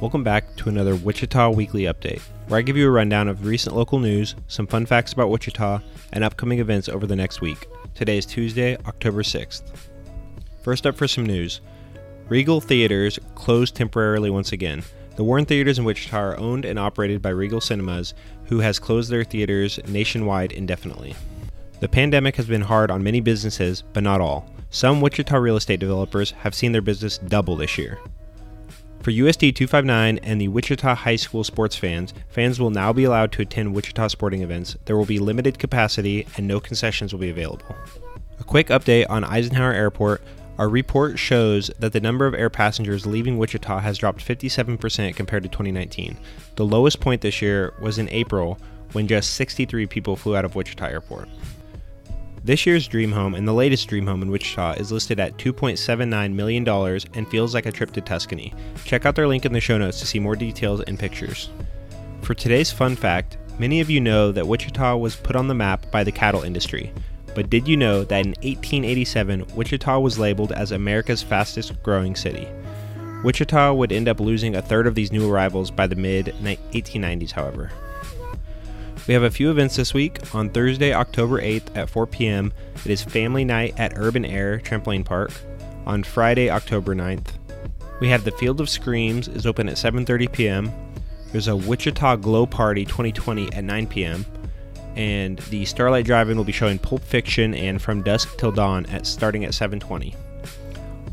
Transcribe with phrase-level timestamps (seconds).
[0.00, 3.76] Welcome back to another Wichita Weekly Update, where I give you a rundown of recent
[3.76, 5.82] local news, some fun facts about Wichita,
[6.14, 7.68] and upcoming events over the next week.
[7.94, 9.60] Today is Tuesday, October 6th.
[10.62, 11.60] First up for some news
[12.30, 14.82] Regal Theaters closed temporarily once again.
[15.16, 18.14] The Warren Theaters in Wichita are owned and operated by Regal Cinemas,
[18.44, 21.14] who has closed their theaters nationwide indefinitely.
[21.80, 24.48] The pandemic has been hard on many businesses, but not all.
[24.70, 27.98] Some Wichita real estate developers have seen their business double this year.
[29.02, 33.32] For USD 259 and the Wichita High School sports fans, fans will now be allowed
[33.32, 34.76] to attend Wichita sporting events.
[34.84, 37.74] There will be limited capacity and no concessions will be available.
[38.38, 40.20] A quick update on Eisenhower Airport.
[40.58, 45.44] Our report shows that the number of air passengers leaving Wichita has dropped 57% compared
[45.44, 46.18] to 2019.
[46.56, 48.58] The lowest point this year was in April
[48.92, 51.26] when just 63 people flew out of Wichita Airport.
[52.42, 56.32] This year's dream home and the latest dream home in Wichita is listed at $2.79
[56.32, 56.66] million
[57.14, 58.54] and feels like a trip to Tuscany.
[58.86, 61.50] Check out their link in the show notes to see more details and pictures.
[62.22, 65.90] For today's fun fact, many of you know that Wichita was put on the map
[65.90, 66.94] by the cattle industry.
[67.34, 72.48] But did you know that in 1887, Wichita was labeled as America's fastest growing city?
[73.22, 77.32] Wichita would end up losing a third of these new arrivals by the mid 1890s,
[77.32, 77.70] however.
[79.06, 80.34] We have a few events this week.
[80.34, 82.52] On Thursday, October 8th at 4 p.m.,
[82.84, 85.32] it is Family Night at Urban Air Trampoline Park.
[85.86, 87.32] On Friday, October 9th,
[88.00, 90.72] we have the Field of Screams is open at 7:30 p.m.
[91.32, 94.24] There's a Wichita Glow Party 2020 at 9 p.m.
[94.96, 99.06] And the Starlight Drive-In will be showing Pulp Fiction and From Dusk Till Dawn at
[99.06, 100.14] starting at 7:20.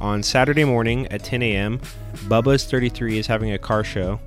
[0.00, 1.80] On Saturday morning at 10 a.m.,
[2.28, 4.20] Bubba's 33 is having a car show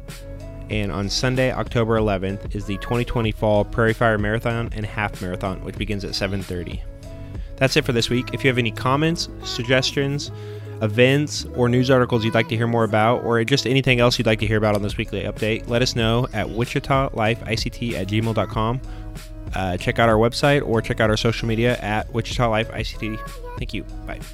[0.70, 5.64] and on Sunday, October 11th, is the 2020 Fall Prairie Fire Marathon and Half Marathon,
[5.64, 6.82] which begins at 7:30.
[7.58, 8.34] That's it for this week.
[8.34, 10.32] If you have any comments, suggestions,
[10.82, 14.28] events, or news articles you'd like to hear more about, or just anything else you'd
[14.28, 18.82] like to hear about on this weekly update, let us know at wichitalifeict at gmail.com.
[19.56, 23.20] Uh, check out our website or check out our social media at Wichita Life ICT.
[23.58, 23.84] Thank you.
[24.06, 24.20] Bye.